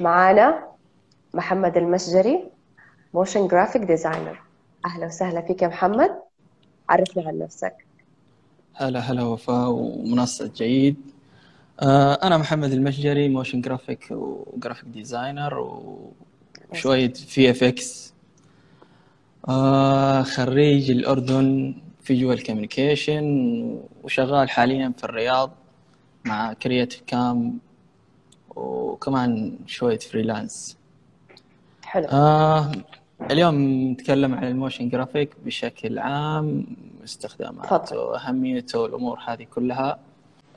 [0.00, 0.68] معانا
[1.34, 2.44] محمد المشجري
[3.14, 4.40] motion graphic designer
[4.86, 6.10] أهلا وسهلا فيك يا محمد.
[6.88, 7.74] عرفنا عن نفسك.
[8.74, 10.96] هلا هلا وفاء ومنصة جيد.
[11.80, 15.58] آه، أنا محمد المشجري motion graphic و graphic designer
[16.70, 18.14] وشوية VFX
[20.34, 23.24] خريج الأردن visual communication
[24.02, 25.50] وشغال حاليا في الرياض
[26.24, 27.58] مع Creative Cam
[28.88, 30.78] وكمان شوية freelance
[31.84, 32.06] حلو.
[32.12, 32.72] آه
[33.30, 33.54] اليوم
[33.90, 36.66] نتكلم عن ال motion graphic بشكل عام
[37.04, 37.96] استخداماته تفضل.
[37.96, 39.98] وأهميته والأمور هذه كلها.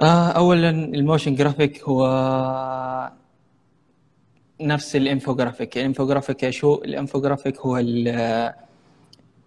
[0.01, 3.11] آه أولا الموشن جرافيك هو
[4.61, 5.77] نفس الإنفوجرافيك.
[5.77, 7.83] الإنفوجرافيك إيش هو الإنفوجرافيك هو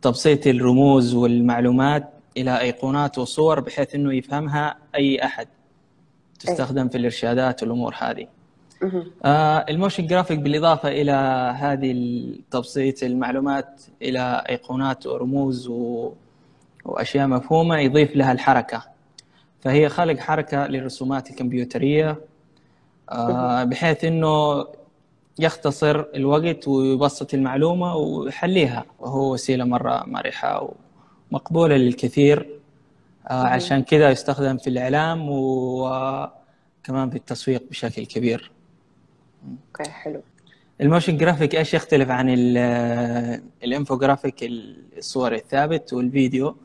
[0.03, 5.49] تبسيط الرموز والمعلومات إلى أيقونات وصور بحيث إنه يفهمها أي أحد.
[6.41, 8.27] تستخدم في الإرشادات والأمور هذه.
[9.25, 11.13] آه، ال motion graphic بالإضافة إلى
[11.59, 16.13] هذه التبسيط المعلومات إلى أيقونات ورموز و...
[16.85, 18.83] وأشياء مفهومة يضيف لها الحركة.
[19.61, 22.17] فهي خلق حركة للرسومات الكمبيوترية
[23.11, 24.67] آه، بحيث أنه
[25.39, 28.85] يختصر الوقت ويبسط المعلومة ويحليها.
[29.01, 30.75] وهو وسيلة مرة مرحة
[31.31, 32.49] ومقبولة للكثير.
[33.31, 33.45] آه،.
[33.47, 38.51] عشان كذا يستخدم في الإعلام وكمان في التسويق بشكل كبير.
[39.69, 40.21] okay حلو.
[40.81, 44.35] ال motion graphic إيش يختلف عن ال- الإنفوجرافيك
[44.99, 46.57] الصور الثابت والفيديو؟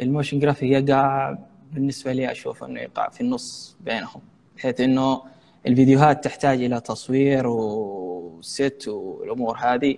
[0.00, 1.36] ال motion graphic يقع
[1.72, 4.20] بالنسبة لي أشوف إنه يقع في النص بينهم
[4.56, 5.22] بحيث إنه
[5.66, 9.96] الفيديوهات تحتاج إلى تصوير و set والأمور هذه.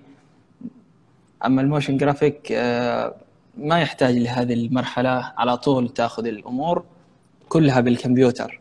[1.44, 3.14] أما ال motion graphic آه،
[3.58, 6.84] ما يحتاج لهذه المرحلة على طول تأخذ الأمور
[7.48, 8.60] كلها بالكمبيوتر.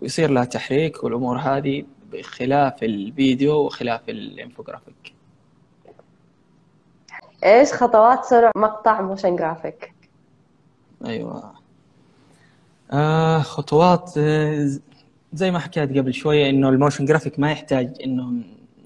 [0.00, 5.14] ويصير لها تحريك والأمور هذه بخلاف الفيديو وخلاف الإنفوجرافيك.
[7.44, 9.94] إيش خطوات صنع مقطع motion graphic؟
[11.06, 11.54] أيوه.
[12.92, 14.70] آه خطوات آه،
[15.32, 18.32] زي ما حكيت قبل شوية إنه ال motion graphic ما يحتاج إنه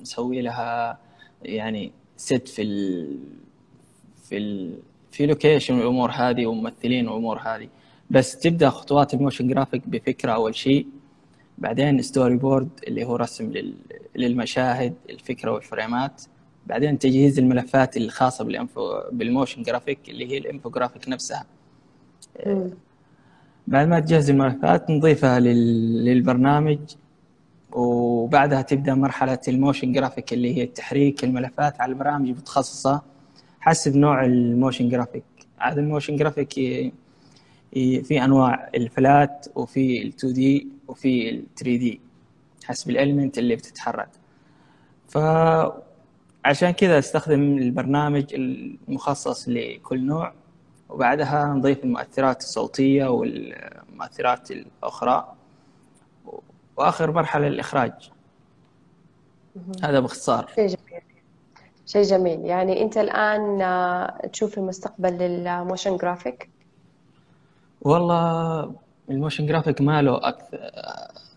[0.00, 0.98] نسوي لها
[1.42, 3.18] يعني set في ال
[4.24, 4.78] في ال
[5.12, 7.68] في location والأمور هذه وممثلين والأمور هذه.
[8.10, 10.86] بس تبدأ خطوات ال motion graphic بفكرة أول شيء
[11.58, 13.74] بعدين storyboard اللي هو رسم لل-
[14.16, 16.22] للمشاهد الفكرة والفريمات.
[16.66, 21.44] بعدين تجهيز الملفات الخاصة بال info بال motion graphic اللي هي الإنفوجرافيك نفسها.
[22.46, 22.70] مم.
[23.66, 26.78] بعد ما تجهز الملفات نضيفها لل- للبرنامج
[27.72, 33.02] وبعدها تبدأ مرحلة ال motion graphic اللي هي تحريك الملفات على البرامج المتخصصه
[33.60, 35.24] حسب نوع ال motion graphic
[35.58, 36.58] هذا ال motion graphic
[37.72, 42.00] في أنواع ال flat وفي ال 2D وفي ال 3D
[42.64, 44.08] حسب ال element اللي بتتحرك.
[45.08, 50.32] فعشان كذا أستخدم البرنامج المخصص لكل نوع
[50.88, 55.32] وبعدها نضيف المؤثرات الصوتية والمؤثرات الأخرى
[56.76, 58.10] وآخر مرحلة الإخراج.
[59.82, 60.46] هذا باختصار.
[60.54, 61.02] شيء جميل.
[61.86, 62.40] شيء جميل.
[62.46, 66.50] يعني أنت الآن آه، تشوف المستقبل لل motion graphic؟
[67.80, 68.72] والله
[69.10, 70.58] ال motion graphic ما له أكثر,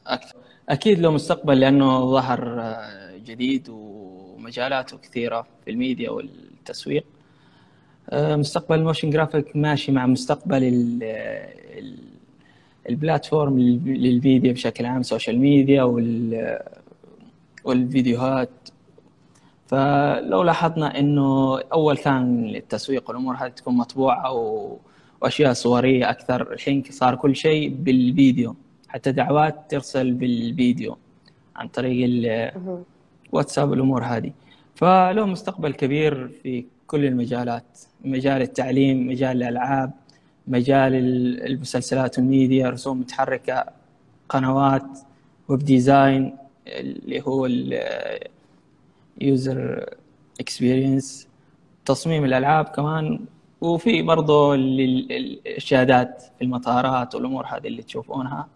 [0.07, 0.35] أكثر.
[0.69, 7.05] أكيد له مستقبل لأنه ظهر آه، جديد ومجالاته كثيرة في الميديا والتسويق.
[8.09, 11.97] آه، مستقبل ال motion graphic ماشي مع مستقبل ال-
[12.89, 16.59] ال platform لل- للفيديو بشكل عام social media وال
[17.63, 18.49] والفيديوهات.
[19.67, 24.77] فلو لاحظنا إنه أول كان التسويق والأمور هذه تكون مطبوعة و...
[25.23, 28.55] وأشياء صورية أكثر الحين صار كل شيء بالفيديو
[28.87, 30.97] حتى دعوات ترسل بالفيديو
[31.55, 32.09] عن طريق.
[33.33, 34.31] الواتساب والأمور هذه
[34.75, 37.63] فله مستقبل كبير في كل المجالات
[38.05, 39.91] مجال التعليم مجال الألعاب
[40.47, 43.65] مجال ال- المسلسلات والميديا رسوم متحركة
[44.29, 44.99] قنوات
[45.47, 46.35] web design
[46.67, 47.45] اللي هو
[49.21, 49.85] ال user
[50.39, 51.27] experience
[51.85, 53.19] تصميم الألعاب كمان
[53.63, 58.47] وفي برضه ال- ال- الشاشات في المطارات والأمور هذه اللي تشوفونها.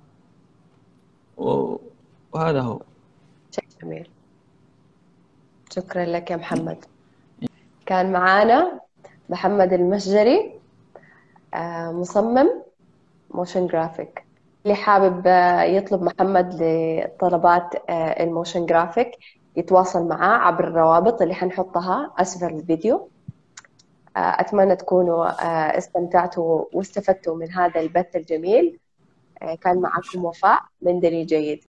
[1.38, 2.80] وهذا هو.
[3.52, 4.10] شيء جميل.
[5.72, 6.86] شكرا لك يا محمد.
[7.86, 8.80] كان معانا
[9.30, 10.52] محمد المشجري
[11.54, 12.50] آه، مصمم
[13.32, 14.24] motion graphic
[14.66, 19.12] اللي حابب آه، يطلب محمد لطلبات آه، ال motion graphic
[19.56, 23.10] يتواصل معاه عبر الروابط اللي حنحطها أسفل الفيديو.
[24.18, 28.80] أتمنى تكونوا آه، استمتعتوا واستفدتوا من هذا البث الجميل.
[29.42, 31.64] آه، كان معكم وفاء من دليل جيد.